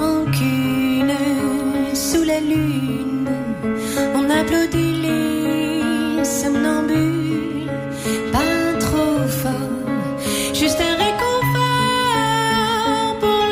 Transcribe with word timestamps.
Rancune, 0.00 1.12
sous 1.94 2.24
la 2.24 2.40
lune, 2.40 3.28
on 4.14 4.30
applaudit 4.30 5.02
les 5.02 6.22
pas 8.32 8.78
trop 8.80 9.20
juste 10.54 10.80
un 10.80 10.96
réconfort 10.96 12.18
pour 13.20 13.44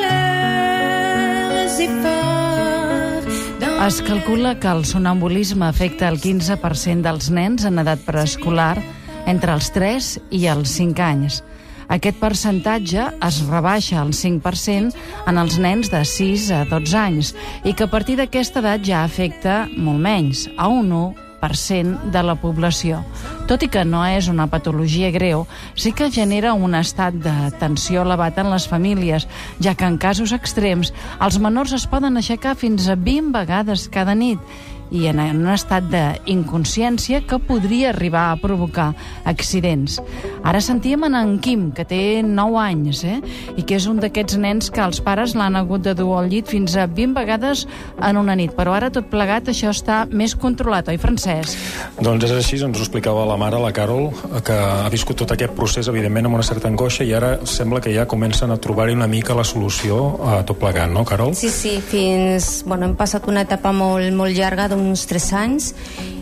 Es 3.86 4.00
calcula 4.02 4.58
que 4.58 4.68
el 4.68 4.84
sonambulisme 4.84 5.62
afecta 5.66 6.08
el 6.08 6.18
15% 6.18 7.02
dels 7.02 7.30
nens 7.30 7.64
en 7.68 7.78
edat 7.78 8.00
preescolar 8.06 8.78
entre 9.26 9.52
els 9.52 9.70
3 9.74 10.20
i 10.30 10.46
els 10.48 10.72
5 10.80 11.04
anys. 11.04 11.42
Aquest 11.92 12.18
percentatge 12.18 13.04
es 13.22 13.42
rebaixa 13.46 14.00
al 14.00 14.10
5% 14.16 14.96
en 15.30 15.38
els 15.38 15.58
nens 15.62 15.90
de 15.92 16.02
6 16.02 16.48
a 16.56 16.64
12 16.70 16.98
anys 16.98 17.34
i 17.64 17.76
que 17.76 17.86
a 17.86 17.92
partir 17.92 18.16
d'aquesta 18.18 18.62
edat 18.64 18.82
ja 18.86 19.04
afecta 19.04 19.64
molt 19.76 20.02
menys, 20.02 20.48
a 20.58 20.66
un 20.66 20.90
1% 20.90 22.10
de 22.10 22.22
la 22.26 22.34
població. 22.42 23.02
Tot 23.46 23.62
i 23.62 23.70
que 23.70 23.84
no 23.86 24.02
és 24.02 24.26
una 24.26 24.48
patologia 24.50 25.12
greu, 25.14 25.44
sí 25.78 25.92
que 25.94 26.10
genera 26.10 26.56
un 26.58 26.74
estat 26.74 27.14
de 27.22 27.34
tensió 27.60 28.02
elevat 28.02 28.40
en 28.42 28.50
les 28.50 28.66
famílies, 28.66 29.28
ja 29.62 29.76
que 29.78 29.86
en 29.86 29.98
casos 30.02 30.34
extrems 30.34 30.90
els 31.22 31.38
menors 31.38 31.76
es 31.76 31.86
poden 31.86 32.18
aixecar 32.18 32.56
fins 32.58 32.88
a 32.90 32.96
20 32.98 33.30
vegades 33.36 33.86
cada 33.94 34.18
nit 34.18 34.42
i 34.90 35.06
en 35.10 35.20
un 35.20 35.48
estat 35.52 35.86
d'inconsciència 35.90 37.22
que 37.26 37.38
podria 37.42 37.90
arribar 37.90 38.30
a 38.30 38.38
provocar 38.40 38.92
accidents. 39.24 40.00
Ara 40.46 40.60
sentíem 40.62 41.04
en 41.08 41.16
en 41.18 41.38
Quim, 41.42 41.70
que 41.74 41.84
té 41.84 42.22
9 42.22 42.58
anys, 42.60 43.02
eh? 43.04 43.20
i 43.56 43.64
que 43.66 43.76
és 43.78 43.86
un 43.90 43.98
d'aquests 44.02 44.38
nens 44.38 44.70
que 44.70 44.82
els 44.84 45.00
pares 45.02 45.34
l'han 45.34 45.56
hagut 45.58 45.82
de 45.82 45.94
dur 45.96 46.12
al 46.18 46.30
llit 46.30 46.48
fins 46.50 46.76
a 46.76 46.86
20 46.86 47.16
vegades 47.16 47.66
en 47.98 48.20
una 48.20 48.36
nit. 48.38 48.54
Però 48.56 48.74
ara 48.76 48.90
tot 48.94 49.08
plegat 49.10 49.50
això 49.50 49.72
està 49.74 50.04
més 50.10 50.36
controlat, 50.38 50.88
oi, 50.92 51.00
Francesc? 51.02 51.58
Doncs 52.00 52.28
és 52.28 52.34
així, 52.36 52.60
ens 52.62 52.78
ho 52.78 52.84
explicava 52.84 53.26
la 53.28 53.38
mare, 53.40 53.58
la 53.62 53.72
Carol, 53.74 54.10
que 54.44 54.54
ha 54.54 54.88
viscut 54.92 55.18
tot 55.22 55.34
aquest 55.34 55.56
procés, 55.56 55.90
evidentment, 55.90 56.28
amb 56.28 56.38
una 56.38 56.46
certa 56.46 56.70
angoixa, 56.70 57.04
i 57.04 57.14
ara 57.16 57.36
sembla 57.48 57.80
que 57.82 57.94
ja 57.94 58.06
comencen 58.08 58.52
a 58.52 58.60
trobar-hi 58.62 58.96
una 58.96 59.08
mica 59.10 59.36
la 59.36 59.44
solució 59.44 59.98
a 60.26 60.40
tot 60.46 60.60
plegat, 60.60 60.90
no, 60.92 61.04
Carol? 61.08 61.34
Sí, 61.34 61.50
sí, 61.50 61.76
fins... 61.80 62.62
Bueno, 62.66 62.86
hem 62.86 62.96
passat 62.98 63.26
una 63.30 63.44
etapa 63.46 63.72
molt, 63.74 64.08
molt 64.16 64.36
llarga 64.36 64.68
d'uns 64.86 65.04
3 65.10 65.26
anys 65.42 65.72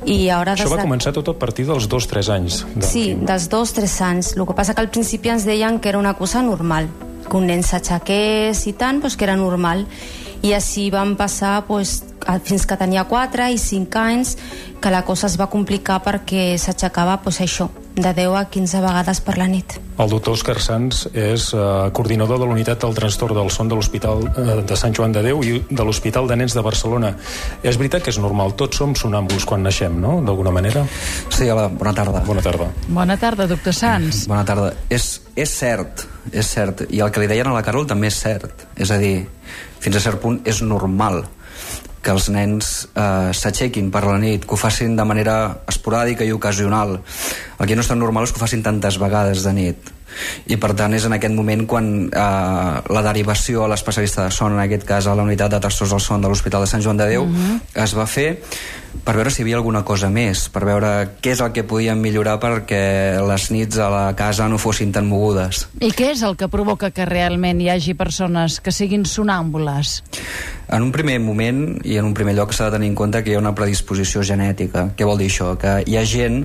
i 0.08 0.28
ara... 0.32 0.54
Això 0.56 0.64
des 0.66 0.72
va 0.72 0.80
de- 0.80 0.86
començar 0.88 1.12
tot 1.14 1.28
a 1.28 1.36
partir 1.38 1.66
dels 1.68 1.86
2-3 1.88 2.30
anys. 2.34 2.62
del 2.74 2.82
Sí, 2.88 3.04
Quim. 3.12 3.24
dels 3.28 3.48
dos, 3.52 3.72
tres 3.76 4.00
anys. 4.02 4.32
El 4.36 4.46
que 4.48 4.54
passa 4.56 4.74
que 4.74 4.80
al 4.80 4.90
principi 4.90 5.28
ens 5.30 5.44
deien 5.44 5.78
que 5.80 5.88
era 5.92 5.98
una 6.00 6.14
cosa 6.16 6.42
normal, 6.42 6.88
que 7.28 7.36
un 7.36 7.46
nen 7.46 7.62
s'aixequés 7.62 8.66
i 8.66 8.72
tant, 8.72 9.00
doncs 9.00 9.16
que 9.16 9.24
era 9.24 9.36
normal. 9.36 9.86
I 10.44 10.52
així 10.52 10.90
van 10.92 11.14
passar 11.16 11.62
doncs, 11.68 12.02
a- 12.26 12.38
fins 12.40 12.66
que 12.66 12.76
tenia 12.76 13.04
4 13.08 13.48
i 13.52 13.56
5 13.58 13.98
anys, 13.98 14.36
que 14.80 14.90
la 14.90 15.02
cosa 15.04 15.26
es 15.26 15.38
va 15.40 15.46
complicar 15.48 16.02
perquè 16.04 16.58
s'aixecava 16.58 17.16
doncs, 17.24 17.40
això, 17.40 17.68
de 17.94 18.12
10 18.12 18.34
a 18.34 18.44
15 18.50 18.80
vegades 18.82 19.20
per 19.22 19.36
la 19.38 19.46
nit. 19.46 19.76
El 20.02 20.10
doctor 20.10 20.34
Òscar 20.34 20.56
Sanz 20.58 21.04
és 21.14 21.46
eh, 21.54 21.60
coordinador 21.94 22.40
de 22.42 22.48
l'unitat 22.48 22.82
del 22.82 22.96
trastorn 22.96 23.36
del 23.38 23.50
son 23.54 23.70
de 23.70 23.78
l'Hospital 23.78 24.24
eh, 24.26 24.56
de 24.66 24.78
Sant 24.78 24.94
Joan 24.96 25.14
de 25.14 25.22
Déu 25.22 25.44
i 25.46 25.60
de 25.70 25.86
l'Hospital 25.86 26.26
de 26.30 26.38
Nens 26.40 26.56
de 26.56 26.64
Barcelona. 26.66 27.12
És 27.62 27.78
veritat 27.78 28.02
que 28.02 28.10
és 28.10 28.18
normal, 28.18 28.56
tots 28.58 28.82
som 28.82 28.96
sonàmbuls 28.98 29.46
quan 29.46 29.62
naixem, 29.62 29.94
no?, 30.02 30.16
d'alguna 30.26 30.50
manera? 30.54 30.82
Sí, 31.28 31.46
hola, 31.50 31.68
bona 31.70 31.94
tarda. 31.94 32.24
Bona 32.26 32.42
tarda. 32.42 32.68
Bona 32.88 33.18
tarda, 33.20 33.46
doctor 33.50 33.76
Sanz. 33.76 34.24
Bona 34.30 34.42
tarda. 34.48 34.72
És, 34.90 35.20
és 35.38 35.54
cert, 35.54 36.04
és 36.32 36.50
cert. 36.50 36.86
I 36.90 37.04
el 37.04 37.14
que 37.14 37.22
li 37.22 37.30
deien 37.30 37.52
a 37.52 37.54
la 37.54 37.62
Carol 37.62 37.86
també 37.86 38.10
és 38.10 38.18
cert. 38.18 38.66
És 38.74 38.90
a 38.90 38.98
dir, 38.98 39.20
fins 39.78 40.00
a 40.00 40.02
cert 40.02 40.18
punt 40.22 40.42
és 40.50 40.64
normal 40.66 41.22
que 42.04 42.12
els 42.12 42.28
nens 42.32 42.70
eh, 42.92 43.32
s'aixequin 43.32 43.90
per 43.94 44.04
la 44.06 44.18
nit, 44.20 44.44
que 44.44 44.56
ho 44.56 44.60
facin 44.60 44.96
de 44.98 45.08
manera 45.08 45.38
esporàdica 45.70 46.26
i 46.28 46.34
ocasional. 46.36 46.98
El 47.58 47.66
que 47.66 47.76
no 47.76 47.84
és 47.84 47.90
tan 47.90 48.02
normal 48.02 48.28
és 48.28 48.34
que 48.34 48.42
ho 48.42 48.44
facin 48.44 48.64
tantes 48.66 49.00
vegades 49.00 49.46
de 49.46 49.56
nit. 49.56 49.93
I 50.46 50.58
per 50.60 50.72
tant 50.78 50.94
és 50.96 51.06
en 51.08 51.16
aquest 51.16 51.34
moment 51.34 51.66
quan 51.70 51.90
eh, 52.06 52.94
la 52.94 53.04
derivació 53.06 53.64
a 53.64 53.72
l'especialista 53.72 54.28
de 54.28 54.34
son, 54.34 54.56
en 54.56 54.64
aquest 54.64 54.86
cas 54.88 55.08
a 55.08 55.16
la 55.16 55.26
unitat 55.26 55.56
de 55.56 55.60
trastorns 55.60 55.96
del 55.96 56.04
son 56.04 56.24
de 56.24 56.30
l'Hospital 56.32 56.64
de 56.64 56.70
Sant 56.70 56.84
Joan 56.84 57.00
de 57.00 57.10
Déu, 57.14 57.28
es 57.74 57.94
va 57.96 58.06
fer 58.06 58.30
per 59.02 59.16
veure 59.16 59.32
si 59.32 59.42
hi 59.42 59.44
havia 59.44 59.56
alguna 59.58 59.82
cosa 59.84 60.08
més, 60.12 60.46
per 60.52 60.62
veure 60.68 60.90
què 61.24 61.34
és 61.34 61.42
el 61.42 61.50
que 61.56 61.64
podíem 61.66 61.98
millorar 62.00 62.36
perquè 62.40 63.20
les 63.26 63.48
nits 63.52 63.80
a 63.82 63.88
la 63.92 64.04
casa 64.16 64.46
no 64.48 64.60
fossin 64.60 64.94
tan 64.94 65.08
mogudes. 65.10 65.66
I 65.82 65.90
què 65.96 66.12
és 66.14 66.22
el 66.24 66.38
que 66.40 66.48
provoca 66.52 66.92
que 66.94 67.08
realment 67.08 67.60
hi 67.60 67.70
hagi 67.72 67.96
persones 67.98 68.60
que 68.64 68.72
siguin 68.72 69.04
sonàmbules? 69.08 69.98
En 70.72 70.86
un 70.86 70.92
primer 70.94 71.18
moment 71.20 71.66
i 71.84 71.98
en 72.00 72.08
un 72.08 72.14
primer 72.16 72.36
lloc 72.38 72.54
s'ha 72.54 72.70
de 72.70 72.78
tenir 72.78 72.92
en 72.92 72.98
compte 72.98 73.22
que 73.24 73.34
hi 73.34 73.36
ha 73.36 73.42
una 73.42 73.54
predisposició 73.56 74.24
genètica. 74.24 74.88
Què 74.96 75.08
vol 75.08 75.20
dir 75.20 75.28
això? 75.32 75.52
Que 75.60 75.80
hi 75.84 75.98
ha 75.98 76.06
gent 76.08 76.44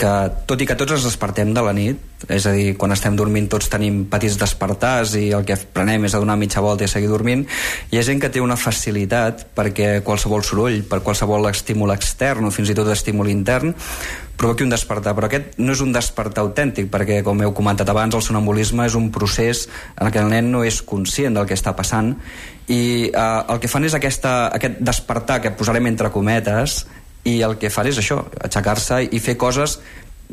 que, 0.00 0.14
tot 0.48 0.60
i 0.60 0.66
que 0.66 0.76
tots 0.78 0.96
ens 0.96 1.06
despertem 1.06 1.54
de 1.54 1.62
la 1.62 1.76
nit, 1.76 2.00
és 2.28 2.46
a 2.46 2.52
dir, 2.54 2.74
quan 2.80 2.94
estem 2.94 3.16
dormint 3.16 3.48
tots 3.50 3.68
tenim 3.72 4.04
petits 4.10 4.38
despertars 4.40 5.14
i 5.20 5.26
el 5.36 5.44
que 5.46 5.56
prenem 5.56 6.06
és 6.08 6.14
a 6.14 6.20
donar 6.22 6.36
mitja 6.40 6.62
volta 6.64 6.86
i 6.86 6.90
seguir 6.90 7.10
dormint, 7.10 7.44
hi 7.90 8.00
ha 8.00 8.04
gent 8.06 8.22
que 8.22 8.30
té 8.32 8.42
una 8.42 8.58
facilitat 8.60 9.46
perquè 9.56 9.98
qualsevol 10.06 10.44
soroll, 10.46 10.82
per 10.88 11.02
qualsevol 11.04 11.50
estímul 11.50 11.94
extern 11.94 12.48
o 12.48 12.52
fins 12.54 12.72
i 12.72 12.78
tot 12.78 12.90
estímul 12.92 13.30
intern, 13.32 13.74
provoqui 14.36 14.64
un 14.64 14.72
despertar, 14.72 15.14
però 15.14 15.28
aquest 15.28 15.58
no 15.62 15.76
és 15.76 15.82
un 15.84 15.92
despertar 15.94 16.42
autèntic, 16.42 16.88
perquè, 16.90 17.20
com 17.26 17.40
heu 17.42 17.54
comentat 17.54 17.88
abans, 17.90 18.16
el 18.16 18.24
sonambulisme 18.24 18.88
és 18.88 18.96
un 18.98 19.10
procés 19.14 19.68
en 20.00 20.10
què 20.10 20.22
el 20.22 20.32
nen 20.32 20.50
no 20.50 20.64
és 20.66 20.80
conscient 20.82 21.38
del 21.38 21.46
que 21.46 21.54
està 21.54 21.76
passant 21.76 22.14
i 22.66 23.10
eh, 23.12 23.40
el 23.52 23.62
que 23.62 23.70
fan 23.70 23.86
és 23.86 23.94
aquesta, 23.94 24.50
aquest 24.56 24.80
despertar, 24.82 25.40
que 25.44 25.54
posarem 25.54 25.86
entre 25.92 26.10
cometes, 26.10 26.82
i 27.24 27.40
el 27.42 27.56
que 27.60 27.70
fan 27.72 27.88
és 27.88 27.98
això, 28.00 28.20
aixecar-se 28.44 29.00
i 29.08 29.20
fer 29.22 29.38
coses 29.40 29.78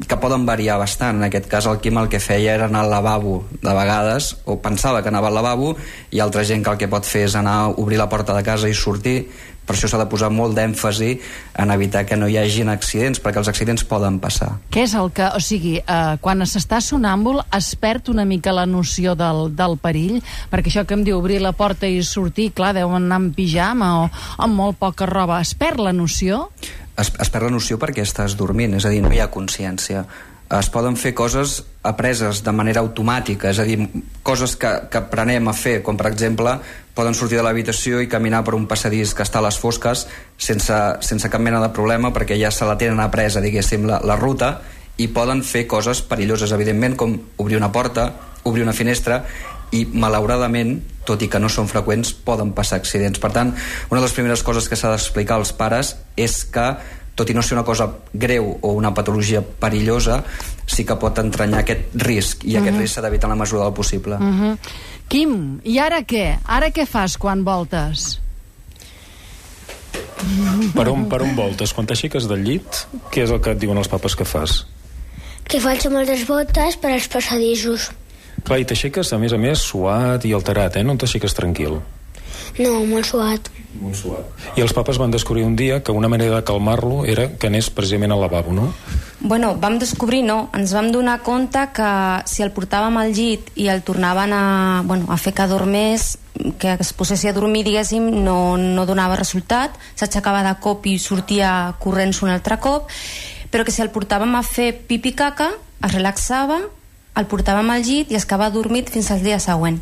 que 0.07 0.17
poden 0.17 0.45
variar 0.45 0.79
bastant. 0.79 1.19
En 1.19 1.27
aquest 1.27 1.47
cas 1.51 1.67
el 1.67 1.79
Quim 1.83 1.99
el 1.99 2.09
que 2.09 2.21
feia 2.23 2.55
era 2.55 2.69
anar 2.69 2.85
al 2.85 2.91
lavabo 2.93 3.43
de 3.61 3.73
vegades, 3.75 4.35
o 4.45 4.57
pensava 4.63 5.01
que 5.03 5.11
anava 5.11 5.29
al 5.29 5.37
lavabo, 5.37 5.75
i 6.11 6.19
altra 6.19 6.45
gent 6.47 6.63
que 6.63 6.73
el 6.73 6.81
que 6.81 6.91
pot 6.91 7.05
fer 7.05 7.25
és 7.27 7.35
anar 7.35 7.57
a 7.59 7.71
obrir 7.75 7.99
la 7.99 8.09
porta 8.09 8.35
de 8.37 8.43
casa 8.43 8.69
i 8.71 8.77
sortir, 8.77 9.27
per 9.71 9.75
això 9.77 9.87
s'ha 9.87 9.99
de 10.01 10.07
posar 10.09 10.31
molt 10.33 10.55
d'èmfasi 10.57 11.11
en 11.61 11.71
evitar 11.71 12.01
que 12.09 12.17
no 12.17 12.27
hi 12.27 12.37
hagin 12.41 12.71
accidents, 12.73 13.21
perquè 13.21 13.39
els 13.39 13.47
accidents 13.51 13.85
poden 13.87 14.17
passar. 14.19 14.49
Què 14.73 14.83
és 14.87 14.95
el 14.97 15.11
que... 15.15 15.29
O 15.37 15.39
sigui, 15.43 15.77
eh, 15.79 16.17
quan 16.23 16.41
s'està 16.49 16.81
sonàmbul 16.83 17.39
es 17.55 17.69
perd 17.79 18.09
una 18.11 18.25
mica 18.25 18.51
la 18.55 18.65
noció 18.65 19.13
del, 19.15 19.53
del 19.55 19.77
perill? 19.79 20.17
Perquè 20.51 20.73
això 20.73 20.83
que 20.87 20.97
em 20.97 21.05
diu 21.07 21.21
obrir 21.21 21.39
la 21.45 21.53
porta 21.55 21.87
i 21.87 22.01
sortir, 22.03 22.49
clar, 22.57 22.73
deuen 22.75 23.05
anar 23.05 23.21
amb 23.21 23.37
pijama 23.37 23.91
o 24.01 24.05
amb 24.41 24.57
molt 24.57 24.81
poca 24.81 25.07
roba. 25.07 25.39
Es 25.45 25.53
perd 25.55 25.85
la 25.85 25.93
noció? 25.95 26.49
Es, 26.97 27.11
es 27.11 27.31
perd 27.31 27.47
la 27.47 27.55
noció 27.55 27.79
perquè 27.81 28.03
estàs 28.05 28.35
dormint, 28.39 28.75
és 28.77 28.85
a 28.85 28.91
dir, 28.93 29.01
no 29.03 29.11
hi 29.13 29.21
ha 29.21 29.31
consciència. 29.31 30.05
Es 30.51 30.67
poden 30.67 30.97
fer 30.99 31.13
coses 31.15 31.61
apreses 31.87 32.41
de 32.43 32.51
manera 32.51 32.81
automàtica, 32.83 33.53
és 33.53 33.59
a 33.61 33.65
dir, 33.67 33.77
coses 34.23 34.57
que, 34.59 34.71
que 34.91 34.99
aprenem 34.99 35.47
a 35.47 35.55
fer, 35.55 35.79
com 35.85 35.97
per 35.97 36.09
exemple, 36.11 36.57
poden 36.93 37.15
sortir 37.15 37.39
de 37.39 37.45
l'habitació 37.45 38.01
i 38.03 38.09
caminar 38.11 38.43
per 38.43 38.57
un 38.57 38.67
passadís 38.67 39.15
que 39.15 39.23
està 39.23 39.39
a 39.39 39.45
les 39.45 39.57
fosques 39.57 40.03
sense, 40.37 40.79
sense 41.07 41.31
cap 41.31 41.41
mena 41.41 41.61
de 41.63 41.71
problema 41.71 42.11
perquè 42.11 42.35
ja 42.39 42.51
se 42.51 42.67
la 42.67 42.75
tenen 42.77 42.99
apresa, 42.99 43.41
diguéssim, 43.41 43.87
la, 43.87 44.01
la 44.03 44.19
ruta 44.19 44.57
i 44.99 45.07
poden 45.07 45.41
fer 45.47 45.63
coses 45.71 46.03
perilloses, 46.03 46.51
evidentment, 46.51 46.97
com 46.99 47.15
obrir 47.39 47.57
una 47.57 47.71
porta, 47.71 48.09
obrir 48.43 48.67
una 48.67 48.75
finestra 48.75 49.23
i 49.71 49.85
malauradament, 49.87 50.81
tot 51.05 51.21
i 51.21 51.29
que 51.31 51.39
no 51.41 51.49
són 51.49 51.69
freqüents, 51.69 52.13
poden 52.13 52.53
passar 52.57 52.79
accidents. 52.81 53.19
Per 53.21 53.31
tant, 53.33 53.53
una 53.89 53.99
de 53.99 54.05
les 54.05 54.15
primeres 54.15 54.43
coses 54.43 54.69
que 54.69 54.77
s'ha 54.79 54.93
d'explicar 54.93 55.39
als 55.39 55.53
pares 55.57 55.95
és 56.15 56.43
que 56.45 56.67
tot 57.15 57.29
i 57.29 57.35
no 57.35 57.43
ser 57.43 57.57
una 57.57 57.65
cosa 57.67 57.89
greu 58.13 58.53
o 58.61 58.71
una 58.77 58.93
patologia 58.95 59.41
perillosa, 59.41 60.21
sí 60.65 60.85
que 60.87 60.95
pot 60.97 61.19
entranyar 61.19 61.61
aquest 61.61 61.93
risc, 62.05 62.45
i 62.47 62.55
aquest 62.57 62.79
risc 62.79 62.95
s'ha 62.95 63.05
d'evitar 63.05 63.29
en 63.29 63.35
la 63.35 63.43
mesura 63.43 63.65
del 63.67 63.73
possible. 63.73 64.15
Uh 64.15 64.39
-huh. 64.39 64.57
Quim, 65.07 65.59
i 65.63 65.77
ara 65.77 66.01
què? 66.01 66.39
Ara 66.45 66.71
què 66.71 66.85
fas 66.85 67.17
quan 67.17 67.43
voltes? 67.43 68.19
Per 70.73 70.87
on, 70.87 71.09
per 71.09 71.21
on 71.21 71.35
voltes? 71.35 71.73
Quan 71.73 71.85
t'aixeques 71.85 72.27
del 72.27 72.43
llit, 72.43 72.87
què 73.11 73.23
és 73.23 73.29
el 73.29 73.41
que 73.41 73.51
et 73.51 73.59
diuen 73.59 73.77
els 73.77 73.87
papes 73.87 74.15
que 74.15 74.25
fas? 74.25 74.65
que 75.51 75.59
faig 75.59 75.83
moltes 75.91 76.21
voltes 76.29 76.77
per 76.79 76.93
als 76.93 77.09
passadissos. 77.11 77.89
Clar, 78.43 78.61
i 78.61 78.67
t'aixeques, 78.67 79.13
a 79.13 79.19
més 79.21 79.33
a 79.33 79.39
més, 79.41 79.61
suat 79.61 80.25
i 80.25 80.33
alterat, 80.33 80.79
eh? 80.79 80.85
No 80.87 80.97
t'aixeques 80.97 81.35
tranquil. 81.37 81.79
No, 82.59 82.71
molt 82.87 83.07
suat. 83.07 83.47
Molt 83.79 83.95
suat. 83.95 84.41
I 84.59 84.63
els 84.65 84.73
papes 84.75 84.97
van 84.99 85.13
descobrir 85.13 85.45
un 85.47 85.55
dia 85.55 85.79
que 85.83 85.93
una 85.95 86.09
manera 86.11 86.35
de 86.35 86.43
calmar-lo 86.43 87.05
era 87.05 87.29
que 87.37 87.47
anés 87.47 87.69
precisament 87.71 88.11
al 88.11 88.21
lavabo, 88.21 88.51
no? 88.51 88.71
Bueno, 89.21 89.53
vam 89.61 89.77
descobrir, 89.79 90.23
no, 90.25 90.49
ens 90.57 90.73
vam 90.73 90.89
donar 90.91 91.21
compte 91.23 91.61
que 91.75 91.91
si 92.25 92.43
el 92.43 92.51
portàvem 92.51 92.97
al 92.97 93.13
llit 93.13 93.51
i 93.55 93.69
el 93.69 93.83
tornaven 93.85 94.33
a, 94.33 94.43
bueno, 94.83 95.05
a 95.13 95.17
fer 95.21 95.35
que 95.37 95.45
dormés, 95.47 96.17
que 96.59 96.75
es 96.81 96.91
posessi 96.97 97.29
a 97.29 97.35
dormir, 97.37 97.63
diguéssim, 97.67 98.09
no, 98.25 98.57
no 98.57 98.85
donava 98.89 99.19
resultat, 99.19 99.77
s'aixecava 99.95 100.41
de 100.47 100.55
cop 100.59 100.89
i 100.89 100.97
sortia 100.99 101.75
corrents 101.79 102.23
un 102.25 102.33
altre 102.33 102.57
cop, 102.59 102.89
però 103.53 103.63
que 103.67 103.71
si 103.71 103.83
el 103.85 103.93
portàvem 103.93 104.33
a 104.35 104.43
fer 104.43 104.71
pipi 104.89 105.13
caca, 105.13 105.51
es 105.85 105.93
relaxava, 105.93 106.63
el 107.17 107.27
portàvem 107.31 107.69
al 107.73 107.85
llit 107.85 108.11
i 108.11 108.19
es 108.19 108.27
quedava 108.27 108.51
dormit 108.53 108.91
fins 108.91 109.11
al 109.11 109.23
dia 109.23 109.39
següent. 109.39 109.81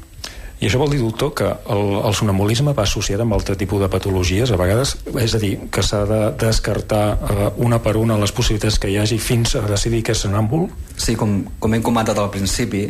I 0.59 0.67
això 0.67 0.79
vol 0.81 0.91
dir, 0.91 0.99
doctor, 0.99 1.29
que 1.31 1.47
el, 1.71 1.83
el 2.03 2.15
sonambulisme 2.17 2.73
va 2.75 2.83
associat 2.83 3.21
amb 3.23 3.37
altre 3.37 3.55
tipus 3.55 3.79
de 3.79 3.87
patologies, 3.91 4.51
a 4.51 4.57
vegades, 4.59 4.97
és 5.15 5.35
a 5.35 5.39
dir, 5.39 5.53
que 5.71 5.83
s'ha 5.85 6.01
de 6.09 6.19
descartar 6.41 7.03
eh, 7.15 7.45
una 7.63 7.79
per 7.79 7.95
una 7.95 8.17
les 8.19 8.33
possibilitats 8.35 8.75
que 8.75 8.91
hi 8.91 8.97
hagi 8.99 9.21
fins 9.23 9.55
a 9.55 9.63
decidir 9.69 10.01
que 10.03 10.11
és 10.11 10.25
sonàmbul? 10.25 10.67
Sí, 10.99 11.15
com, 11.15 11.37
com 11.63 11.77
hem 11.77 11.85
comentat 11.85 12.19
al 12.19 12.27
principi, 12.33 12.89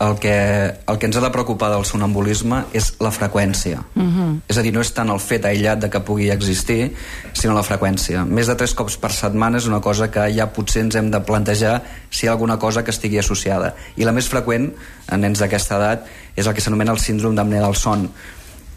el 0.00 0.18
que, 0.18 0.74
el 0.86 0.98
que 0.98 1.06
ens 1.06 1.16
ha 1.18 1.20
de 1.20 1.28
preocupar 1.30 1.68
del 1.74 1.84
sonambulisme 1.84 2.62
és 2.72 2.94
la 3.04 3.10
freqüència. 3.12 3.82
Uh 3.94 4.02
-huh. 4.02 4.40
És 4.48 4.56
a 4.56 4.62
dir, 4.62 4.72
no 4.72 4.80
és 4.80 4.92
tant 4.92 5.10
el 5.10 5.20
fet 5.20 5.44
aïllat 5.44 5.78
de 5.78 5.90
que 5.90 6.00
pugui 6.00 6.30
existir, 6.30 6.94
sinó 7.34 7.54
la 7.54 7.62
freqüència. 7.62 8.24
Més 8.24 8.46
de 8.46 8.54
tres 8.54 8.74
cops 8.74 8.96
per 8.96 9.12
setmana 9.12 9.58
és 9.58 9.66
una 9.66 9.80
cosa 9.80 10.10
que 10.10 10.32
ja 10.32 10.52
potser 10.52 10.82
ens 10.82 10.94
hem 10.94 11.10
de 11.10 11.20
plantejar 11.20 11.82
si 12.08 12.24
hi 12.24 12.28
ha 12.28 12.32
alguna 12.32 12.58
cosa 12.58 12.82
que 12.82 12.90
estigui 12.90 13.18
associada. 13.18 13.74
I 13.96 14.04
la 14.04 14.12
més 14.12 14.28
freqüent, 14.28 14.72
en 15.08 15.20
nens 15.20 15.38
d'aquesta 15.38 15.76
edat, 15.76 16.06
és 16.34 16.46
el 16.46 16.54
que 16.54 16.60
s'anomena 16.60 16.92
el 16.92 16.98
síndrome 16.98 17.36
d'apnea 17.36 17.60
del 17.60 17.76
son 17.76 18.10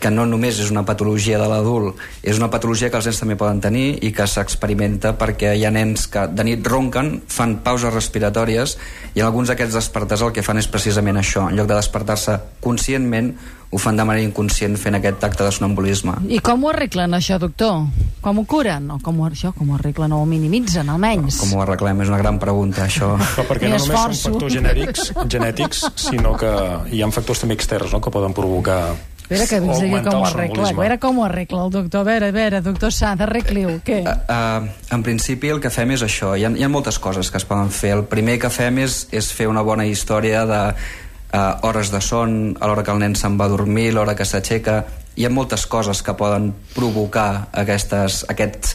que 0.04 0.12
no 0.12 0.26
només 0.28 0.60
és 0.60 0.72
una 0.74 0.84
patologia 0.84 1.40
de 1.40 1.48
l'adult, 1.48 2.02
és 2.22 2.40
una 2.42 2.52
patologia 2.52 2.92
que 2.92 3.00
els 3.00 3.08
nens 3.08 3.22
també 3.24 3.40
poden 3.40 3.62
tenir 3.64 3.86
i 4.04 4.12
que 4.16 4.28
s'experimenta 4.28 5.16
perquè 5.20 5.56
hi 5.56 5.64
ha 5.64 5.72
nens 5.72 6.10
que 6.12 6.28
de 6.28 6.44
nit 6.44 6.68
ronquen, 6.68 7.16
fan 7.32 7.62
pauses 7.64 7.94
respiratòries 7.96 8.78
i 9.16 9.24
alguns 9.24 9.52
d'aquests 9.52 9.80
despertars 9.80 10.26
el 10.26 10.34
que 10.36 10.44
fan 10.44 10.60
és 10.60 10.68
precisament 10.68 11.22
això. 11.22 11.48
En 11.48 11.56
lloc 11.60 11.70
de 11.72 11.78
despertar-se 11.80 12.40
conscientment, 12.64 13.34
ho 13.74 13.80
fan 13.82 13.98
de 13.98 14.04
manera 14.06 14.28
inconscient 14.28 14.76
fent 14.78 15.00
aquest 15.00 15.24
acte 15.26 15.48
de 15.48 15.52
sonambulisme. 15.56 16.14
I 16.30 16.42
com 16.46 16.66
ho 16.66 16.70
arreglen, 16.70 17.16
això, 17.18 17.40
doctor? 17.42 17.88
Com 18.22 18.42
ho 18.42 18.44
curen? 18.50 18.92
O 18.94 19.00
com 19.04 19.24
ho, 19.24 19.30
això, 19.32 19.54
com 19.56 19.72
ho 19.72 19.80
arreglen 19.80 20.14
o 20.14 20.20
ho 20.22 20.28
minimitzen, 20.30 20.92
almenys? 20.94 21.40
Com 21.42 21.56
ho 21.56 21.64
arreglem? 21.64 22.04
És 22.06 22.12
una 22.12 22.20
gran 22.22 22.38
pregunta, 22.44 22.86
això. 22.86 23.16
Però 23.38 23.48
perquè 23.50 23.72
no 23.72 23.80
només 23.80 24.22
són 24.22 24.36
factors 24.36 24.60
genètics, 24.60 25.10
genètics, 25.38 25.88
sinó 26.10 26.36
que 26.38 26.54
hi 26.94 27.02
ha 27.02 27.10
factors 27.16 27.42
també 27.46 27.58
externs 27.58 27.96
no?, 27.96 28.04
que 28.04 28.14
poden 28.14 28.36
provocar 28.38 28.82
Espera 29.24 29.48
que 29.48 29.60
vist 29.64 29.82
aquí 29.82 30.02
com 30.04 30.20
ho 30.20 30.26
arregla. 30.28 30.68
A 30.68 30.76
veure 30.76 30.98
com 31.00 31.20
ho 31.20 31.24
arregla 31.26 31.64
el 31.66 31.72
doctor. 31.72 32.02
A 32.04 32.10
veure, 32.10 32.28
a 32.28 32.36
veure, 32.36 32.60
doctor 32.62 32.92
Sanz, 32.92 33.24
arregli-ho. 33.24 33.78
Què? 33.88 34.02
Uh, 34.04 34.68
en 34.92 35.06
principi 35.06 35.50
el 35.54 35.62
que 35.64 35.72
fem 35.72 35.96
és 35.96 36.04
això. 36.04 36.34
Hi 36.36 36.44
ha, 36.44 36.52
hi 36.52 36.66
ha 36.66 36.70
moltes 36.70 37.00
coses 37.00 37.32
que 37.32 37.40
es 37.40 37.48
poden 37.48 37.72
fer. 37.72 37.94
El 37.96 38.04
primer 38.12 38.36
que 38.44 38.52
fem 38.52 38.82
és, 38.84 39.06
és 39.16 39.32
fer 39.32 39.48
una 39.48 39.64
bona 39.64 39.88
història 39.88 40.44
de 40.50 40.60
uh, 40.76 41.40
hores 41.64 41.94
de 41.94 42.04
son, 42.04 42.58
a 42.60 42.68
l'hora 42.68 42.84
que 42.84 42.92
el 42.92 43.00
nen 43.00 43.16
se'n 43.16 43.40
va 43.40 43.48
a 43.48 43.56
dormir, 43.56 43.94
l'hora 43.96 44.18
que 44.20 44.28
s'aixeca... 44.28 44.84
Hi 45.14 45.28
ha 45.28 45.30
moltes 45.30 45.68
coses 45.70 46.00
que 46.02 46.16
poden 46.18 46.48
provocar 46.74 47.52
aquestes, 47.62 48.24
aquests 48.34 48.72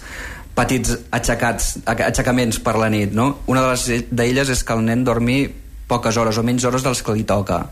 petits 0.55 0.93
aixecats, 1.11 1.73
aixecaments 1.87 2.61
per 2.63 2.77
la 2.79 2.87
nit, 2.95 3.11
no? 3.11 3.41
Una 3.51 3.65
de 3.65 3.73
les 3.73 4.07
d'elles 4.15 4.53
és 4.55 4.63
que 4.63 4.77
el 4.79 4.85
nen 4.87 5.03
dormi 5.07 5.41
poques 5.91 6.15
hores 6.15 6.39
o 6.39 6.45
menys 6.47 6.67
hores 6.69 6.87
dels 6.87 7.03
que 7.03 7.17
li 7.17 7.27
toca. 7.27 7.65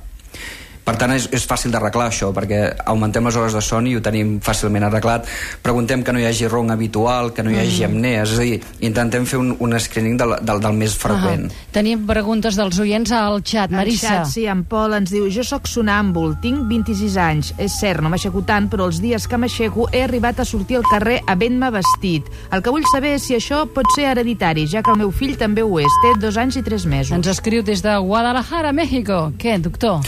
Per 0.87 0.95
tant, 0.95 1.11
és, 1.17 1.25
és 1.35 1.43
fàcil 1.43 1.73
d'arreglar 1.75 2.05
això, 2.13 2.29
perquè 2.31 2.61
augmentem 2.87 3.27
les 3.27 3.35
hores 3.35 3.57
de 3.57 3.63
son 3.65 3.89
i 3.91 3.97
ho 3.99 4.03
tenim 4.05 4.37
fàcilment 4.45 4.85
arreglat. 4.87 5.27
Preguntem 5.65 6.05
que 6.07 6.13
no 6.15 6.21
hi 6.23 6.29
hagi 6.29 6.47
ronc 6.47 6.71
habitual, 6.71 7.33
que 7.35 7.43
no 7.43 7.51
hi 7.51 7.59
hagi 7.59 7.83
apnees, 7.89 8.37
és 8.37 8.39
a 8.39 8.45
dir, 8.47 8.61
intentem 8.87 9.27
fer 9.27 9.41
un, 9.43 9.51
un 9.59 9.75
screening 9.83 10.21
del, 10.21 10.37
del, 10.47 10.63
del 10.63 10.79
més 10.79 10.95
freqüent. 10.95 11.49
Ah, 11.51 11.67
tenim 11.75 12.05
preguntes 12.07 12.55
dels 12.55 12.79
oients 12.85 13.11
al 13.11 13.41
xat. 13.43 13.75
Marissa. 13.75 14.13
El 14.13 14.21
xat, 14.21 14.31
sí, 14.37 14.45
en 14.47 14.63
Pol 14.71 14.95
ens 14.95 15.11
diu 15.11 15.27
Jo 15.35 15.43
sóc 15.49 15.67
sonàmbul, 15.67 16.37
tinc 16.45 16.63
26 16.71 17.19
anys. 17.25 17.51
És 17.59 17.81
cert, 17.81 18.05
no 18.05 18.13
m'aixeco 18.13 18.45
tant, 18.47 18.71
però 18.71 18.87
els 18.87 19.03
dies 19.03 19.27
que 19.27 19.43
m'aixeco 19.43 19.89
he 19.91 20.05
arribat 20.07 20.39
a 20.39 20.47
sortir 20.47 20.79
al 20.79 20.87
carrer 20.87 21.19
havent-me 21.27 21.73
vestit. 21.75 22.31
El 22.55 22.63
que 22.63 22.71
vull 22.71 22.87
saber 22.93 23.17
és 23.19 23.27
si 23.27 23.35
això 23.35 23.65
pot 23.67 23.91
ser 23.97 24.07
hereditari, 24.13 24.69
ja 24.71 24.87
que 24.87 24.95
el 24.95 25.03
meu 25.03 25.11
fill 25.11 25.35
també 25.35 25.67
ho 25.67 25.83
és. 25.83 25.99
Té 26.07 26.15
dos 26.23 26.39
anys 26.39 26.63
i 26.63 26.65
tres 26.71 26.87
mesos. 26.87 27.17
Ens 27.19 27.35
escriu 27.35 27.67
des 27.67 27.83
de 27.83 27.99
Guadalajara, 28.07 28.71
México. 28.71 29.33
Què, 29.43 29.59
doctor? 29.59 30.07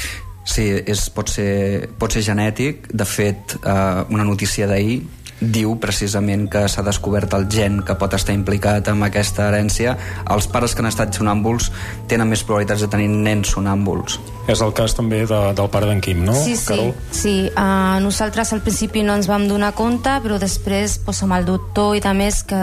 Sí, 0.48 0.64
és, 0.88 1.04
pot, 1.12 1.28
ser, 1.28 1.88
pot 2.00 2.14
ser 2.14 2.22
genètic. 2.24 2.88
De 2.96 3.04
fet, 3.04 3.58
eh, 3.60 4.04
una 4.14 4.24
notícia 4.24 4.68
d'ahir 4.70 5.02
diu 5.40 5.76
precisament 5.78 6.48
que 6.50 6.64
s'ha 6.68 6.82
descobert 6.82 7.34
el 7.36 7.46
gen 7.50 7.80
que 7.86 7.94
pot 7.98 8.14
estar 8.16 8.34
implicat 8.34 8.88
en 8.90 9.02
aquesta 9.06 9.48
herència. 9.48 9.96
Els 10.30 10.48
pares 10.50 10.74
que 10.74 10.82
han 10.82 10.90
estat 10.90 11.14
sonàmbuls 11.14 11.70
tenen 12.10 12.28
més 12.28 12.42
probabilitats 12.44 12.82
de 12.82 12.90
tenir 12.90 13.08
nens 13.12 13.54
sonàmbuls. 13.54 14.18
És 14.48 14.62
el 14.64 14.72
cas 14.72 14.94
també 14.96 15.20
de, 15.28 15.38
del 15.54 15.68
pare 15.68 15.86
d'en 15.90 16.00
Quim, 16.00 16.22
no, 16.24 16.32
Sí, 16.32 16.56
sí, 16.56 16.66
Carol? 16.66 16.92
sí. 17.12 17.34
Uh, 17.52 17.98
nosaltres 18.00 18.52
al 18.56 18.62
principi 18.64 19.02
no 19.04 19.14
ens 19.18 19.28
vam 19.28 19.44
donar 19.48 19.74
compte, 19.76 20.14
però 20.24 20.38
després 20.40 20.96
pues, 21.04 21.22
amb 21.22 21.36
el 21.36 21.44
doctor 21.44 21.94
i 21.98 22.00
de 22.00 22.14
més, 22.16 22.42
que 22.48 22.60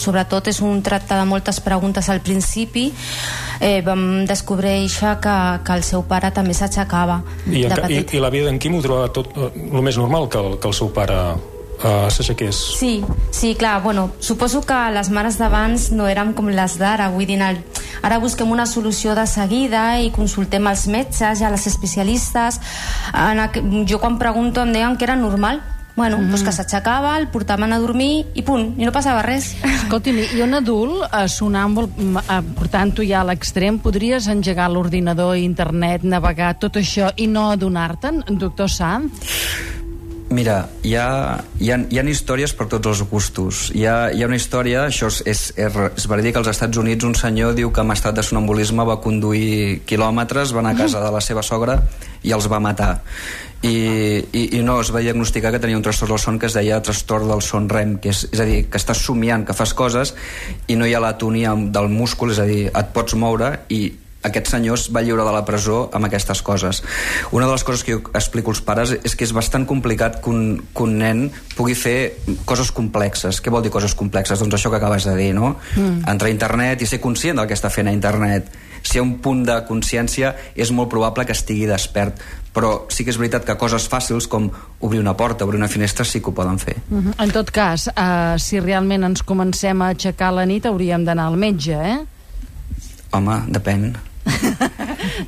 sobretot 0.00 0.48
és 0.48 0.62
un 0.64 0.80
tracte 0.82 1.14
de 1.14 1.26
moltes 1.28 1.60
preguntes 1.60 2.08
al 2.08 2.22
principi, 2.24 2.88
eh, 3.60 3.82
vam 3.84 4.24
descobrir 4.26 4.88
que, 4.88 5.36
que 5.64 5.72
el 5.76 5.84
seu 5.84 6.02
pare 6.08 6.30
també 6.32 6.54
s'aixecava 6.54 7.20
I, 7.46 7.66
en, 7.66 7.84
i. 7.90 8.00
I 8.16 8.20
la 8.22 8.30
vida 8.32 8.48
d'en 8.48 8.58
Quim 8.58 8.78
ho 8.78 8.82
trobava 8.84 9.12
tot 9.12 9.28
eh, 9.36 9.50
el 9.70 9.84
més 9.84 9.96
normal 10.00 10.28
que 10.32 10.40
el, 10.40 10.58
que 10.58 10.68
el 10.68 10.74
seu 10.74 10.88
pare 10.92 11.18
uh, 11.86 12.08
s'aixequés. 12.10 12.58
Sí, 12.76 13.04
sí, 13.30 13.54
clar, 13.54 13.82
bueno, 13.82 14.10
suposo 14.18 14.62
que 14.66 14.78
les 14.92 15.10
mares 15.14 15.38
d'abans 15.38 15.90
no 15.94 16.08
érem 16.10 16.32
com 16.34 16.50
les 16.50 16.76
d'ara, 16.80 17.08
vull 17.14 17.28
dir, 17.28 17.38
el, 17.46 17.62
ara 18.02 18.18
busquem 18.22 18.50
una 18.50 18.66
solució 18.66 19.14
de 19.14 19.26
seguida 19.30 20.00
i 20.02 20.10
consultem 20.10 20.66
els 20.66 20.86
metges 20.90 21.40
i 21.40 21.46
a 21.46 21.54
les 21.54 21.66
especialistes. 21.70 22.60
En 23.14 23.46
aqu... 23.46 23.62
Jo 23.86 24.02
quan 24.02 24.18
pregunto 24.18 24.66
em 24.66 24.74
deien 24.74 24.98
que 24.98 25.06
era 25.06 25.16
normal, 25.16 25.62
bueno, 25.96 26.18
mm. 26.18 26.28
doncs 26.28 26.42
que 26.44 26.52
s'aixecava, 26.52 27.14
el 27.16 27.30
portaven 27.32 27.72
a 27.72 27.78
dormir 27.80 28.26
i 28.36 28.44
punt, 28.44 28.74
i 28.76 28.84
no 28.84 28.92
passava 28.92 29.22
res. 29.24 29.54
Escolti'm, 29.64 30.20
i 30.36 30.42
un 30.44 30.52
adult 30.58 31.06
eh, 31.08 31.24
sonàmbul, 31.32 31.88
mm, 31.88 32.24
eh, 32.26 32.42
portant-ho 32.58 33.06
ja 33.06 33.22
a 33.22 33.28
l'extrem, 33.30 33.80
podries 33.80 34.28
engegar 34.28 34.68
l'ordinador, 34.70 35.38
internet, 35.40 36.04
navegar, 36.04 36.52
tot 36.60 36.76
això 36.82 37.08
i 37.16 37.30
no 37.32 37.48
adonar-te'n, 37.54 38.26
doctor 38.36 38.68
Sanz? 38.70 39.32
Mira, 40.26 40.68
hi 40.82 40.96
ha, 40.98 41.38
hi, 41.62 41.68
ha, 41.70 41.76
hi 41.86 42.00
ha 42.00 42.02
històries 42.10 42.50
per 42.58 42.66
tots 42.66 42.88
els 42.90 43.02
gustos. 43.06 43.68
Hi 43.78 43.84
ha, 43.86 44.10
hi 44.10 44.24
ha 44.24 44.26
una 44.26 44.38
història, 44.40 44.82
això 44.88 45.06
és, 45.06 45.20
és, 45.22 45.42
és, 45.54 45.76
és 46.00 46.06
verídic, 46.10 46.40
als 46.40 46.50
Estats 46.50 46.80
Units 46.82 47.06
un 47.06 47.14
senyor 47.14 47.54
diu 47.54 47.70
que 47.70 47.84
en 47.84 47.92
estat 47.94 48.16
de 48.16 48.24
sonambulisme 48.26 48.82
va 48.88 48.98
conduir 49.04 49.84
quilòmetres, 49.86 50.50
va 50.50 50.64
anar 50.64 50.72
a 50.74 50.80
casa 50.80 51.02
de 51.04 51.12
la 51.14 51.20
seva 51.22 51.44
sogra 51.46 51.78
i 52.26 52.34
els 52.34 52.48
va 52.50 52.58
matar. 52.58 52.96
I, 53.62 53.76
i, 54.26 54.42
i 54.58 54.64
no, 54.66 54.80
es 54.82 54.90
va 54.90 55.04
diagnosticar 55.04 55.52
que 55.54 55.60
tenia 55.62 55.78
un 55.78 55.86
trastorn 55.86 56.16
del 56.16 56.22
son 56.22 56.40
que 56.42 56.50
es 56.50 56.58
deia 56.58 56.80
trastorn 56.82 57.30
del 57.30 57.44
son 57.46 57.70
REM, 57.70 57.94
que 58.02 58.10
és, 58.10 58.24
és 58.32 58.42
a 58.42 58.48
dir, 58.50 58.64
que 58.66 58.82
estàs 58.82 59.04
somiant, 59.06 59.46
que 59.46 59.54
fas 59.54 59.76
coses 59.78 60.16
i 60.66 60.74
no 60.74 60.90
hi 60.90 60.96
ha 60.98 61.04
l'atonia 61.06 61.54
del 61.54 61.86
múscul, 61.86 62.34
és 62.34 62.42
a 62.42 62.48
dir, 62.50 62.64
et 62.74 62.92
pots 62.98 63.14
moure 63.14 63.52
i 63.70 63.84
aquest 64.26 64.50
senyor 64.50 64.78
es 64.78 64.88
va 64.92 65.02
lliure 65.06 65.24
de 65.26 65.32
la 65.34 65.44
presó 65.46 65.86
amb 65.96 66.08
aquestes 66.08 66.42
coses. 66.42 66.82
Una 67.32 67.46
de 67.46 67.52
les 67.52 67.64
coses 67.64 67.84
que 67.86 67.96
jo 67.96 68.12
explico 68.12 68.52
als 68.52 68.62
pares 68.66 68.94
és 68.96 69.16
que 69.16 69.26
és 69.26 69.34
bastant 69.36 69.66
complicat 69.66 70.20
que 70.22 70.30
un, 70.32 70.44
que 70.74 70.86
un 70.86 70.96
nen 71.00 71.26
pugui 71.56 71.76
fer 71.78 71.98
coses 72.48 72.72
complexes. 72.74 73.40
Què 73.40 73.52
vol 73.52 73.64
dir 73.64 73.74
coses 73.74 73.94
complexes? 73.94 74.42
Doncs 74.42 74.58
això 74.58 74.72
que 74.72 74.80
acabes 74.80 75.08
de 75.08 75.16
dir, 75.18 75.32
no? 75.36 75.56
Mm. 75.76 76.06
Entrar 76.10 76.30
a 76.30 76.34
internet 76.34 76.82
i 76.82 76.90
ser 76.90 77.00
conscient 77.02 77.38
del 77.38 77.48
que 77.48 77.56
està 77.56 77.70
fent 77.72 77.90
a 77.90 77.94
internet. 77.94 78.50
Si 78.86 78.96
hi 78.96 79.00
ha 79.00 79.04
un 79.04 79.16
punt 79.22 79.42
de 79.46 79.56
consciència, 79.66 80.34
és 80.54 80.70
molt 80.70 80.90
probable 80.92 81.24
que 81.26 81.34
estigui 81.34 81.66
despert. 81.66 82.20
Però 82.56 82.86
sí 82.92 83.04
que 83.04 83.12
és 83.12 83.18
veritat 83.20 83.44
que 83.44 83.56
coses 83.60 83.88
fàcils 83.90 84.28
com 84.30 84.46
obrir 84.80 85.00
una 85.02 85.16
porta, 85.18 85.44
obrir 85.44 85.58
una 85.58 85.68
finestra, 85.68 86.06
sí 86.06 86.22
que 86.22 86.30
ho 86.30 86.34
poden 86.34 86.58
fer. 86.58 86.76
Uh 86.90 87.02
-huh. 87.02 87.14
En 87.24 87.30
tot 87.30 87.50
cas, 87.50 87.88
eh, 87.88 88.38
si 88.38 88.60
realment 88.60 89.04
ens 89.04 89.22
comencem 89.22 89.82
a 89.82 89.88
aixecar 89.88 90.28
a 90.28 90.32
la 90.32 90.46
nit, 90.46 90.66
hauríem 90.66 91.04
d'anar 91.04 91.26
al 91.26 91.36
metge, 91.36 91.72
eh? 91.72 91.98
Home, 93.12 93.42
depèn. 93.48 93.96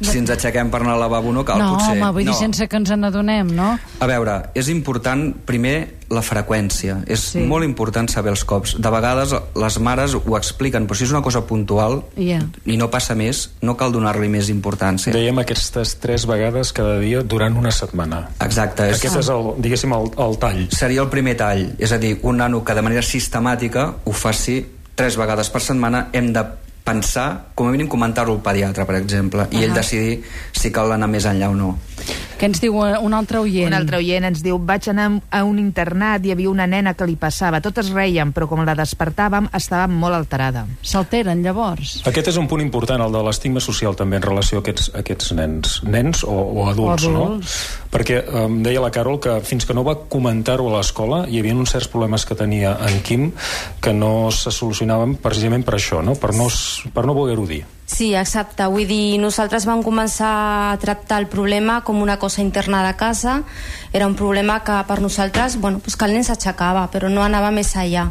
Si 0.03 0.19
ens 0.19 0.31
aixequem 0.31 0.71
per 0.73 0.81
anar 0.83 0.95
al 0.97 1.01
lavabo 1.05 1.33
no 1.33 1.45
cal, 1.47 1.59
no, 1.63 1.73
potser. 1.77 1.93
home, 1.97 2.11
vull 2.13 2.25
dir, 2.25 2.33
No. 2.33 2.39
sense 2.39 2.69
que 2.69 2.77
ens 2.77 2.91
n'adonem, 2.91 3.51
no? 3.55 3.79
A 4.01 4.07
veure, 4.07 4.51
és 4.55 4.69
important, 4.69 5.35
primer, 5.47 5.95
la 6.11 6.23
freqüència. 6.23 7.03
És 7.07 7.21
Sí. 7.35 7.41
molt 7.41 7.65
important 7.65 8.09
saber 8.09 8.31
els 8.33 8.45
cops. 8.45 8.77
De 8.81 8.91
vegades 8.91 9.35
les 9.55 9.79
mares 9.79 10.15
ho 10.15 10.37
expliquen, 10.39 10.87
però 10.89 10.95
si 10.97 11.05
és 11.05 11.11
una 11.11 11.23
cosa 11.23 11.43
puntual 11.47 12.03
Ja. 12.17 12.41
i 12.65 12.77
no 12.77 12.91
passa 12.91 13.15
més, 13.15 13.51
no 13.61 13.77
cal 13.77 13.93
donar-li 13.93 14.29
més 14.29 14.49
importància. 14.49 15.13
Dèiem 15.13 15.39
aquestes 15.39 15.99
tres 16.01 16.27
vegades 16.27 16.73
cada 16.73 16.99
dia 16.99 17.23
durant 17.23 17.57
una 17.57 17.71
setmana. 17.71 18.31
Exacte. 18.41 18.89
És, 18.91 18.99
Aquest 18.99 19.17
és, 19.19 19.29
el, 19.29 19.55
diguéssim, 19.59 19.93
el, 19.93 20.11
el 20.17 20.39
tall. 20.39 20.69
seria 20.71 21.03
el 21.03 21.09
primer 21.09 21.37
tall. 21.37 21.75
És 21.79 21.93
a 21.93 21.99
dir, 21.99 22.19
un 22.23 22.39
nano 22.39 22.65
que 22.65 22.75
de 22.75 22.83
manera 22.83 23.03
sistemàtica 23.03 23.95
ho 24.05 24.13
faci 24.13 24.65
tres 24.95 25.17
vegades 25.17 25.51
per 25.51 25.61
setmana, 25.61 26.09
hem 26.13 26.33
de 26.33 26.45
pensar, 26.89 27.29
com 27.55 27.69
a 27.69 27.75
mínim 27.75 27.89
comentar-ho 27.91 28.33
al 28.33 28.43
pediatre, 28.45 28.87
per 28.89 28.97
exemple, 28.97 29.49
i 29.53 29.67
ell 29.67 29.77
decidir 29.77 30.23
si 30.57 30.73
cal 30.73 30.97
anar 30.97 31.11
més 31.13 31.29
enllà 31.29 31.53
o 31.53 31.57
no. 31.59 31.75
Què 32.39 32.47
ens 32.47 32.61
diu 32.63 32.77
eh, 32.87 32.95
un 33.03 33.15
altre 33.19 33.41
oient? 33.43 33.67
Un 33.67 33.75
altre 33.75 33.99
oient 33.99 34.29
ens 34.29 34.45
diu 34.47 34.61
Vaig 34.63 34.87
anar 34.93 35.09
a 35.35 35.41
un 35.47 35.59
internat 35.59 36.23
i 36.23 36.31
hi 36.31 36.35
havia 36.37 36.51
una 36.53 36.69
nena 36.71 36.93
que 36.95 37.07
li 37.09 37.17
passava. 37.19 37.59
Totes 37.65 37.91
reien, 37.91 38.31
però 38.35 38.47
com 38.51 38.63
la 38.67 38.77
despertàvem 38.79 39.49
estava 39.59 39.89
molt 39.91 40.15
alterada. 40.15 40.65
S'alteren, 40.87 41.43
llavors? 41.43 41.97
Aquest 42.07 42.31
és 42.31 42.39
un 42.39 42.47
punt 42.51 42.63
important, 42.63 43.03
el 43.03 43.17
de 43.17 43.25
l'estigma 43.27 43.63
social 43.65 43.99
també 43.99 44.21
en 44.21 44.27
relació 44.29 44.61
a 44.61 44.65
aquests, 44.65 44.93
a 44.95 45.03
aquests 45.03 45.35
nens. 45.35 45.81
Nens 45.83 46.23
o, 46.23 46.37
o 46.37 46.69
adults, 46.71 47.09
O 47.09 47.15
no? 47.17 47.27
Perquè 47.93 48.21
em 48.45 48.61
deia 48.65 48.83
la 48.85 48.93
Carol 48.93 49.17
que 49.23 49.39
fins 49.47 49.65
que 49.65 49.77
no 49.77 49.85
va 49.87 49.97
comentar-ho 50.13 50.69
a 50.69 50.77
l'escola 50.77 51.23
hi 51.29 51.41
havia 51.41 51.57
uns 51.57 51.73
certs 51.73 51.89
problemes 51.89 52.27
que 52.29 52.37
tenia 52.37 52.75
en 52.85 53.01
Quim 53.07 53.31
que 53.81 53.95
no 53.97 54.31
se 54.35 54.53
solucionaven 54.53 55.17
precisament 55.23 55.65
per 55.65 55.79
això, 55.79 56.03
no? 56.05 56.17
Per 56.21 56.35
no, 56.37 56.49
per 56.95 57.07
no 57.09 57.17
voler-ho 57.17 57.47
dir. 57.49 57.65
Sí, 57.89 58.11
exacte. 58.15 58.67
Vull 58.69 58.85
dir, 58.85 59.17
nosaltres 59.17 59.65
vam 59.65 59.81
començar 59.81 60.29
a 60.29 60.77
tractar 60.81 61.23
el 61.23 61.27
problema 61.33 61.81
com 61.87 62.03
una 62.05 62.19
cosa 62.21 62.43
interna 62.45 62.83
de 62.85 62.93
casa. 63.01 63.39
Era 63.97 64.07
un 64.07 64.15
problema 64.15 64.61
que 64.61 64.77
per 64.87 65.01
nosaltres, 65.01 65.57
bueno, 65.57 65.81
pues 65.81 65.97
que 65.97 66.05
el 66.05 66.13
nen 66.13 66.29
s'aixecava, 66.29 66.85
però 66.93 67.09
no 67.09 67.25
anava 67.25 67.49
més 67.51 67.73
allà. 67.81 68.11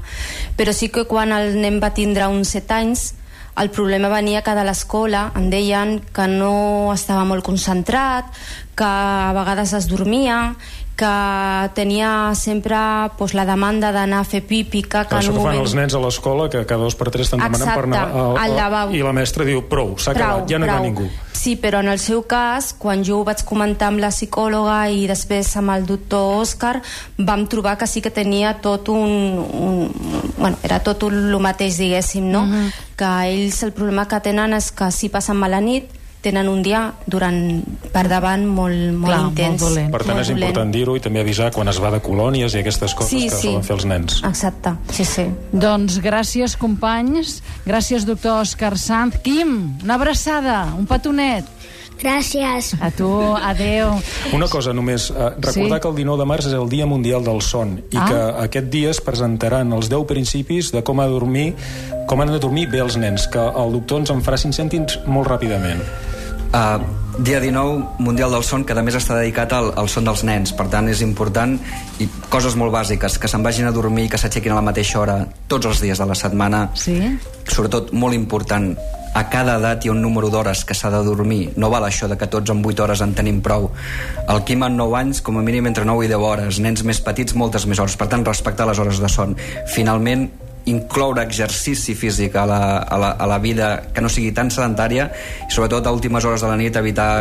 Però 0.57 0.73
sí 0.73 0.89
que 0.89 1.05
quan 1.05 1.31
el 1.31 1.61
nen 1.61 1.77
va 1.83 1.93
tindre 1.93 2.25
uns 2.25 2.55
7 2.57 2.73
anys, 2.73 3.11
el 3.57 3.69
problema 3.69 4.09
venia 4.09 4.43
que 4.45 4.53
de 4.55 4.63
l'escola 4.67 5.31
em 5.37 5.49
deien 5.49 5.97
que 6.13 6.27
no 6.29 6.93
estava 6.93 7.25
molt 7.25 7.45
concentrat, 7.45 8.29
que 8.77 8.85
a 8.85 9.33
vegades 9.33 9.73
es 9.73 9.87
dormia, 9.89 10.55
que 10.97 11.69
tenia 11.77 12.33
sempre 12.35 12.77
pues, 13.17 13.33
la 13.37 13.45
demanda 13.45 13.91
d'anar 13.93 14.23
a 14.23 14.27
fer 14.27 14.41
pipi, 14.45 14.81
que, 14.81 15.03
que 15.05 15.19
Això 15.19 15.31
que 15.31 15.37
un 15.37 15.43
fan 15.43 15.53
moment... 15.53 15.63
els 15.65 15.75
nens 15.77 15.93
a 15.93 16.01
l'escola, 16.01 16.49
que 16.49 16.65
cada 16.65 16.85
dos 16.85 16.97
per 16.97 17.11
tres 17.13 17.29
estan 17.29 17.43
demanant 17.45 17.73
per 17.73 17.85
anar 17.85 18.03
Exacte, 18.07 18.41
al 18.43 18.57
lavabo. 18.57 18.97
I 18.97 19.05
la 19.05 19.13
mestra 19.13 19.45
diu, 19.47 19.63
prou, 19.69 19.95
s'ha 20.01 20.17
acabat, 20.17 20.49
ja 20.49 20.61
no 20.61 20.69
hi 20.69 20.73
va 20.73 20.81
ningú. 20.85 21.09
Sí, 21.37 21.55
però 21.55 21.83
en 21.83 21.91
el 21.91 21.99
seu 22.01 22.23
cas, 22.25 22.71
quan 22.73 23.03
jo 23.05 23.19
ho 23.19 23.25
vaig 23.27 23.43
comentar 23.45 23.91
amb 23.91 24.01
la 24.01 24.09
psicòloga 24.09 24.77
i 24.89 25.05
després 25.09 25.51
amb 25.59 25.75
el 25.75 25.85
doctor 25.85 26.39
Òscar, 26.39 26.79
vam 27.17 27.45
trobar 27.51 27.75
que 27.77 27.85
sí 27.85 28.01
que 28.01 28.09
tenia 28.13 28.55
tot 28.63 28.89
un... 28.89 29.43
un 29.45 30.33
bueno, 30.37 30.57
era 30.65 30.79
tot 30.81 31.05
un, 31.05 31.19
el 31.29 31.37
mateix, 31.43 31.77
diguéssim, 31.77 32.25
no? 32.33 32.45
Mhm. 32.47 32.73
Que 32.97 33.11
ells 33.29 33.61
el 33.63 33.75
problema 33.77 34.07
que 34.09 34.19
tenen 34.25 34.57
és 34.57 34.71
que 34.73 34.89
si 34.91 35.11
passen 35.13 35.37
mala 35.37 35.61
nit, 35.61 35.93
tenen 36.27 36.49
un 36.51 36.61
dia 36.65 36.81
durant 37.07 37.39
per 37.93 38.05
davant 38.11 38.43
molt, 38.45 38.75
molt 38.93 39.07
Clar, 39.13 39.21
molt 39.23 39.39
intens. 39.39 39.61
dolent. 39.63 39.91
Per 39.95 40.03
tant, 40.03 40.13
molt 40.17 40.25
és 40.25 40.31
dolent. 40.33 40.43
important 40.49 40.75
dir-ho 40.75 40.95
i 40.99 41.03
també 41.07 41.23
avisar 41.23 41.49
quan 41.55 41.71
es 41.71 41.79
va 41.79 41.91
de 41.95 42.01
colònies 42.03 42.53
i 42.53 42.59
aquestes 42.61 42.93
coses 42.93 43.09
Sí, 43.15 43.29
que 43.29 43.35
sí. 43.35 43.47
solen 43.47 43.63
fer 43.63 43.75
els 43.79 43.85
nens. 43.89 44.21
Exacte, 44.27 44.75
sí, 44.91 45.05
sí. 45.05 45.25
Doncs 45.51 46.01
gràcies, 46.03 46.57
companys. 46.59 47.39
Gràcies, 47.65 48.05
doctor 48.05 48.41
Òscar 48.43 48.75
Sanz. 48.77 49.17
Quim, 49.23 49.77
una 49.83 49.95
abraçada, 49.95 50.65
un 50.77 50.85
petonet. 50.85 51.45
Gràcies. 51.97 52.75
A 52.79 52.91
tu, 52.93 53.07
adeu. 53.41 53.95
Una 54.37 54.45
cosa 54.47 54.71
només, 54.71 55.09
eh, 55.09 55.13
recordar 55.41 55.79
Sí. 55.79 55.81
que 55.81 55.87
el 55.89 55.95
19 55.95 56.19
de 56.21 56.27
març 56.29 56.45
és 56.45 56.53
el 56.53 56.69
Dia 56.69 56.85
Mundial 56.85 57.23
del 57.23 57.41
Son 57.41 57.81
i 57.89 57.97
Ah. 57.97 58.05
que 58.05 58.43
aquest 58.45 58.67
dia 58.69 58.91
es 58.91 59.01
presentaran 59.01 59.73
els 59.73 59.89
10 59.89 60.05
principis 60.05 60.71
de 60.71 60.83
com 60.83 60.99
ha 60.99 61.05
de 61.07 61.11
dormir 61.11 61.55
com 62.05 62.21
han 62.21 62.27
de 62.31 62.37
dormir 62.39 62.69
bé 62.69 62.79
els 62.79 62.95
nens, 62.97 63.27
que 63.27 63.39
el 63.39 63.71
doctor 63.73 63.99
ens 63.99 64.09
en 64.11 64.21
farà 64.21 64.37
5 64.37 64.53
cèntims 64.53 64.99
molt 65.07 65.27
ràpidament. 65.27 65.81
Uh, 66.53 66.79
dia 67.19 67.39
19, 67.39 67.97
Mundial 67.99 68.31
del 68.31 68.43
Son, 68.43 68.63
que 68.63 68.75
a 68.77 68.83
més 68.85 68.95
està 68.95 69.17
dedicat 69.17 69.51
al, 69.57 69.71
al 69.75 69.89
son 69.89 70.05
dels 70.07 70.23
nens. 70.27 70.53
Per 70.55 70.67
tant, 70.71 70.87
és 70.91 71.01
important 71.01 71.57
i 71.99 72.07
coses 72.29 72.55
molt 72.59 72.71
bàsiques, 72.75 73.17
que 73.17 73.29
se'n 73.31 73.43
vagin 73.43 73.67
a 73.67 73.73
dormir 73.75 74.05
i 74.05 74.11
que 74.11 74.19
s'aixequin 74.21 74.53
a 74.53 74.59
la 74.59 74.65
mateixa 74.65 75.01
hora 75.01 75.17
tots 75.49 75.65
els 75.65 75.81
dies 75.81 75.97
de 75.97 76.07
la 76.07 76.15
setmana. 76.15 76.67
Sí? 76.77 76.99
Sobretot, 77.49 77.91
molt 77.91 78.15
important, 78.15 78.75
a 79.17 79.23
cada 79.33 79.57
edat 79.57 79.85
hi 79.85 79.89
ha 79.89 79.95
un 79.95 80.01
número 80.03 80.29
d'hores 80.29 80.63
que 80.67 80.75
s'ha 80.77 80.91
de 80.93 81.01
dormir. 81.03 81.53
No 81.57 81.71
val 81.73 81.87
això 81.87 82.05
de 82.07 82.19
que 82.21 82.29
tots 82.29 82.53
en 82.53 82.61
8 82.61 82.83
hores 82.85 83.01
en 83.01 83.15
tenim 83.17 83.41
prou. 83.41 83.71
El 84.29 84.43
Quim 84.45 84.67
en 84.67 84.77
9 84.77 84.99
anys, 84.99 85.21
com 85.25 85.39
a 85.39 85.45
mínim 85.45 85.65
entre 85.65 85.85
9 85.89 86.05
i 86.05 86.11
10 86.11 86.27
hores. 86.29 86.59
Nens 86.61 86.83
més 86.85 87.01
petits, 87.01 87.33
moltes 87.33 87.65
més 87.65 87.81
hores. 87.81 87.97
Per 87.97 88.07
tant, 88.11 88.25
respectar 88.25 88.69
les 88.69 88.77
hores 88.77 89.01
de 89.01 89.09
son. 89.09 89.33
Finalment, 89.73 90.29
incloure 90.67 91.23
exercici 91.23 91.95
físic 91.95 92.35
a 92.35 92.45
la, 92.45 92.61
a, 92.79 92.97
la, 92.99 93.11
a 93.15 93.27
la 93.29 93.39
vida 93.39 93.71
que 93.93 94.03
no 94.03 94.11
sigui 94.11 94.33
tan 94.35 94.51
sedentària 94.53 95.09
i 95.47 95.51
sobretot 95.53 95.87
a 95.87 95.95
últimes 95.95 96.25
hores 96.27 96.43
de 96.43 96.51
la 96.51 96.59
nit 96.59 96.75
evitar 96.75 97.11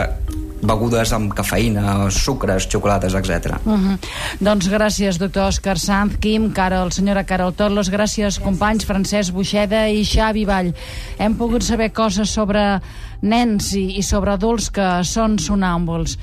begudes 0.66 1.12
amb 1.12 1.32
cafeïna, 1.36 2.08
sucres, 2.10 2.66
xocolates, 2.70 3.14
etc. 3.14 3.58
Uh 3.64 3.72
-huh. 3.72 3.98
Doncs 4.40 4.68
gràcies, 4.68 5.18
doctor 5.18 5.48
Òscar 5.48 5.78
Sanz, 5.78 6.16
Quim, 6.20 6.52
Carol, 6.52 6.92
senyora 6.92 7.24
Carol 7.24 7.52
Torlos, 7.52 7.90
gràcies, 7.90 8.40
companys 8.40 8.84
Francesc 8.84 9.32
Buixeda 9.32 9.88
i 9.88 10.04
Xavi 10.04 10.44
Vall. 10.44 10.74
Hem 11.18 11.34
pogut 11.36 11.62
saber 11.62 11.92
coses 11.92 12.30
sobre 12.30 12.80
nens 13.22 13.72
i, 13.74 13.98
i 13.98 14.02
sobre 14.02 14.32
adults 14.32 14.70
que 14.70 15.04
són 15.04 15.38
sonàmbuls. 15.38 16.14